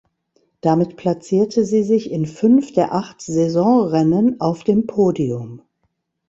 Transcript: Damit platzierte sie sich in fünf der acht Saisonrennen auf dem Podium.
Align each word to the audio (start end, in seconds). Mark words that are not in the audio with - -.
Damit 0.61 0.97
platzierte 0.97 1.63
sie 1.63 1.83
sich 1.83 2.09
in 2.09 2.25
fünf 2.25 2.73
der 2.73 2.95
acht 2.95 3.21
Saisonrennen 3.21 4.41
auf 4.41 4.63
dem 4.63 4.87
Podium. 4.87 5.61